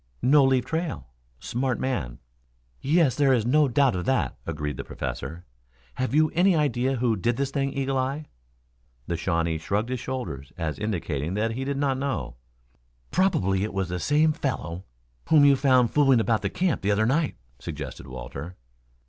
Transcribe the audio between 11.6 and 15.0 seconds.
did not know. "Probably it was the same fellow